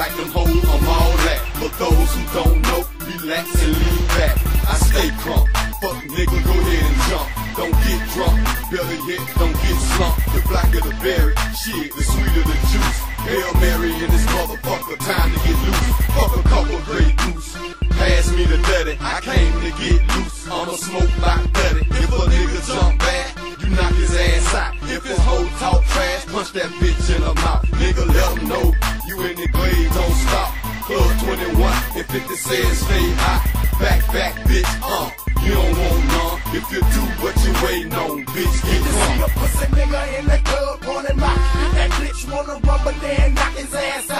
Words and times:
like 0.00 0.16
them 0.16 0.32
hoes, 0.32 0.64
I'm 0.64 0.88
all 0.88 1.12
that. 1.28 1.40
For 1.60 1.68
those 1.76 2.10
who 2.16 2.22
don't 2.32 2.58
know, 2.64 2.80
relax 3.04 3.44
and 3.60 3.76
lean 3.76 4.04
back. 4.16 4.36
I 4.64 4.74
stay 4.88 5.08
crunk, 5.20 5.44
fuck 5.76 5.98
nigga, 6.16 6.40
go 6.40 6.56
ahead 6.56 6.88
and 6.88 7.00
jump. 7.08 7.28
Don't 7.60 7.76
get 7.84 8.00
drunk, 8.16 8.40
belly 8.72 8.96
hit, 9.04 9.20
don't 9.36 9.52
get 9.60 9.76
slumped. 9.92 10.24
The 10.32 10.40
blacker 10.48 10.80
the 10.88 10.94
berry, 11.04 11.36
shit, 11.52 11.92
the 11.92 12.00
sweeter 12.00 12.44
the 12.48 12.56
juice. 12.72 13.00
Hail 13.28 13.52
Mary 13.60 13.92
in 13.92 14.08
this 14.08 14.24
motherfucker, 14.32 14.96
time 15.04 15.30
to 15.36 15.38
get 15.44 15.58
loose. 15.68 15.92
Fuck 16.16 16.32
a 16.32 16.42
couple 16.48 16.80
Grey 16.88 17.12
Goose. 17.20 17.52
Pass 18.00 18.32
me 18.32 18.44
the 18.48 18.56
dirty, 18.56 18.96
I 19.04 19.20
came 19.20 19.52
to 19.60 19.70
get 19.76 20.00
loose. 20.16 20.48
I'ma 20.48 20.80
smoke 20.80 21.12
like 21.20 21.44
dirty. 21.52 21.84
If 22.00 22.08
a 22.08 22.24
nigga 22.32 22.60
jump 22.72 22.98
back, 23.04 23.28
you 23.60 23.68
knock 23.76 23.92
his 24.00 24.16
ass 24.16 24.54
out. 24.54 24.72
If 24.88 25.04
his 25.04 25.20
hoe 25.28 25.44
talk 25.60 25.79
punch 26.50 26.62
that 26.62 26.70
bitch 26.80 27.14
in 27.14 27.22
the 27.22 27.34
mouth. 27.34 27.64
Nigga, 27.78 28.06
let 28.06 28.38
him 28.38 28.48
know 28.48 28.72
you 29.06 29.20
in 29.26 29.36
the 29.36 29.48
glade, 29.48 29.90
don't 29.92 30.14
stop. 30.14 30.54
Club 30.84 31.20
21, 31.20 31.72
if 31.96 32.06
50 32.06 32.34
says 32.36 32.78
stay 32.78 33.10
hot. 33.18 33.78
Back, 33.78 34.06
back, 34.12 34.34
bitch, 34.46 34.66
uh. 34.82 35.10
You 35.44 35.54
don't 35.54 35.78
want 35.78 36.04
none. 36.06 36.40
If 36.52 36.70
you 36.70 36.80
do 36.80 37.02
what 37.22 37.34
you 37.44 37.52
waiting 37.64 37.94
on, 37.94 38.24
bitch, 38.26 38.56
get 38.62 38.82
See 38.82 38.90
drunk. 38.90 39.24
a 39.24 39.38
pussy 39.38 39.66
nigga 39.72 40.18
in 40.18 40.26
the 40.26 40.38
club 40.44 40.84
running 40.84 41.16
my 41.16 41.34
That 41.74 41.90
bitch 41.96 42.30
wanna 42.30 42.60
run, 42.60 42.80
but 42.84 43.00
then 43.00 43.34
knock 43.34 43.54
his 43.54 43.72
ass 43.74 44.10
out. 44.10 44.19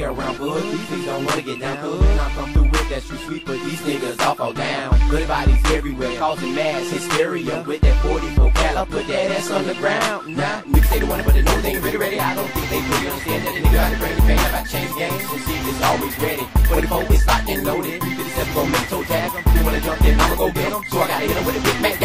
Play 0.00 0.08
around, 0.08 0.38
bud. 0.38 0.62
These 0.62 0.80
niggas 0.88 1.06
don't 1.06 1.24
wanna 1.24 1.42
get 1.42 1.60
down, 1.60 1.76
bud. 1.82 2.18
I 2.18 2.30
come 2.34 2.52
through 2.52 2.68
with 2.72 2.88
that 2.88 3.02
street 3.02 3.20
sweep, 3.20 3.46
but 3.46 3.58
these 3.64 3.80
niggas 3.80 4.20
all 4.26 4.34
fall 4.34 4.52
down. 4.52 4.96
Good 5.10 5.28
bodies 5.28 5.60
everywhere, 5.72 6.16
causing 6.16 6.54
mass 6.54 6.90
hysteria. 6.90 7.62
With 7.66 7.80
that 7.82 7.96
44 8.02 8.50
cal, 8.52 8.78
I 8.78 8.84
put 8.84 9.06
that 9.08 9.30
ass 9.36 9.50
on 9.50 9.66
the 9.66 9.74
ground. 9.74 10.36
Nah, 10.36 10.62
niggas 10.62 10.88
say 10.88 10.98
they 11.00 11.06
wanna, 11.06 11.24
but 11.24 11.34
they 11.34 11.42
know 11.42 11.60
they 11.60 11.74
ain't 11.76 11.84
really 11.84 11.98
ready. 11.98 12.18
I 12.18 12.34
don't 12.34 12.48
think 12.48 12.68
they 12.70 12.80
fully 12.80 13.08
understand 13.08 13.46
that 13.46 13.56
a 13.56 13.60
nigga 13.60 13.78
out 13.78 13.92
of 13.92 13.98
bring 13.98 14.16
the 14.16 14.22
pain 14.22 14.38
I 14.38 14.64
change 14.64 14.92
games. 14.96 15.22
And 15.32 15.40
see, 15.44 15.58
it's 15.68 15.82
always 15.82 16.16
ready. 16.18 16.44
44 16.68 17.12
is 17.12 17.26
locked 17.26 17.48
and 17.48 17.64
loaded. 17.64 18.00
357 18.00 18.54
gon' 18.54 18.70
make 18.72 18.88
toe 18.88 19.04
tag. 19.04 19.28
You 19.54 19.64
wanna 19.64 19.80
jump, 19.80 20.00
then 20.00 20.20
I'ma 20.20 20.34
go 20.36 20.50
get 20.50 20.72
'em. 20.72 20.82
So 20.88 20.96
I 21.02 21.08
gotta 21.08 21.26
hit 21.26 21.36
'em 21.36 21.44
with 21.44 21.60
a 21.60 21.60
big 21.60 21.80
Mac 21.82 21.99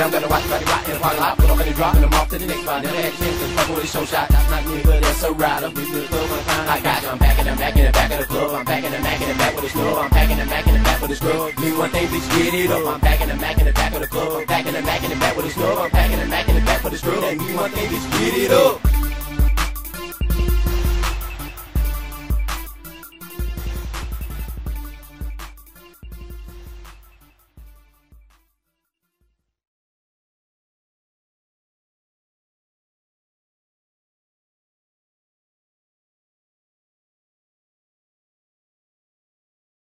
Now 0.00 0.06
I'm 0.06 0.12
gonna 0.12 0.28
watch 0.28 0.48
body 0.48 0.64
rock 0.64 0.88
in 0.88 0.94
the 0.94 0.98
parking 0.98 1.20
lot. 1.20 1.36
'em 1.44 1.60
in 1.60 1.68
the 1.68 1.74
drop 1.74 1.94
I'm 1.94 2.14
off 2.14 2.28
to 2.30 2.38
the 2.38 2.46
next 2.46 2.62
spot. 2.62 2.82
Never 2.82 2.96
had 2.96 3.12
a 3.12 3.16
chance 3.20 3.38
to 3.40 3.46
fuck 3.52 3.68
with 3.68 3.84
a 3.84 3.86
show 3.86 4.04
shot. 4.06 4.28
That's 4.30 4.48
not 4.48 4.64
nigga, 4.64 5.00
that's 5.02 5.22
a 5.24 5.30
ride. 5.30 5.62
I'm 5.62 5.76
in 5.76 5.92
the 5.92 6.08
club 6.08 6.30
one 6.30 6.44
time. 6.48 6.68
I 6.72 6.80
got 6.80 7.02
you. 7.02 7.08
I'm 7.10 7.18
back 7.18 7.38
in 7.38 7.44
the 7.44 7.56
back 7.60 7.76
in 7.76 7.84
the 7.84 7.92
back 7.92 8.10
of 8.12 8.18
the 8.20 8.24
club. 8.24 8.50
I'm 8.56 8.64
back 8.64 8.84
in 8.84 8.92
the 8.92 8.98
Mac 8.98 9.20
in 9.20 9.28
the 9.28 9.34
back 9.34 9.54
with 9.56 9.64
a 9.64 9.68
snub. 9.68 9.98
I'm 9.98 10.08
packing 10.08 10.38
the 10.38 10.46
Mac 10.46 10.66
in 10.66 10.72
the 10.72 10.80
back 10.88 11.00
with 11.02 11.10
a 11.10 11.16
scrub. 11.16 11.58
Me 11.60 11.72
one 11.76 11.90
thing, 11.90 12.08
bitch, 12.08 12.26
get 12.32 12.54
it 12.54 12.70
up. 12.70 12.86
I'm 12.86 13.00
back 13.00 13.20
in 13.20 13.28
the 13.28 13.36
Mac 13.36 13.58
in 13.58 13.66
the 13.66 13.72
back 13.72 13.92
of 13.92 14.00
the 14.00 14.06
club. 14.06 14.46
Back 14.46 14.64
in 14.64 14.72
the 14.72 14.82
Mac 14.88 15.04
in 15.04 15.10
the 15.10 15.16
back 15.16 15.36
with 15.36 15.44
a 15.44 15.50
snub. 15.50 15.78
I'm 15.78 15.90
packing 15.90 16.18
the 16.18 16.26
Mac 16.32 16.48
in 16.48 16.54
the 16.54 16.62
back 16.62 16.82
with 16.82 16.94
a 16.94 16.96
scrub. 16.96 17.22
And 17.22 17.38
me 17.38 17.54
one 17.54 17.70
thing, 17.70 17.88
bitch, 17.92 18.06
get 18.16 18.34
it 18.44 18.52
up. 18.52 18.89